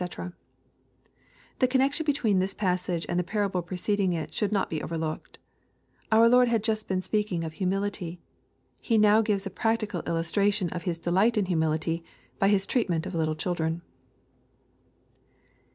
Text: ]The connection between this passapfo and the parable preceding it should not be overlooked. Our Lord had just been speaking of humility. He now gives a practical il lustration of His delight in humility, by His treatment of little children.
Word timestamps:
]The 1.59 1.67
connection 1.69 2.03
between 2.07 2.39
this 2.39 2.55
passapfo 2.55 3.05
and 3.07 3.19
the 3.19 3.23
parable 3.23 3.61
preceding 3.61 4.13
it 4.13 4.33
should 4.33 4.51
not 4.51 4.67
be 4.67 4.81
overlooked. 4.81 5.37
Our 6.11 6.27
Lord 6.27 6.47
had 6.47 6.63
just 6.63 6.87
been 6.87 7.03
speaking 7.03 7.43
of 7.43 7.53
humility. 7.53 8.19
He 8.81 8.97
now 8.97 9.21
gives 9.21 9.45
a 9.45 9.51
practical 9.51 10.01
il 10.07 10.15
lustration 10.15 10.69
of 10.75 10.85
His 10.89 10.97
delight 10.97 11.37
in 11.37 11.45
humility, 11.45 12.03
by 12.39 12.47
His 12.47 12.65
treatment 12.65 13.05
of 13.05 13.13
little 13.13 13.35
children. 13.35 13.83